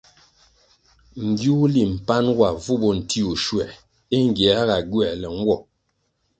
Ngiwuli 1.27 1.81
mpan 1.93 2.25
wa 2.39 2.49
vu 2.63 2.73
bo 2.81 2.89
ntiwuh 2.97 3.37
schuer 3.43 3.69
é 4.15 4.17
ngierga 4.27 4.77
gywerle 4.89 5.27
nwo. 5.39 5.57